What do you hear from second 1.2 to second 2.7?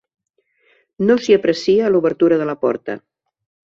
s'hi aprecia l'obertura de la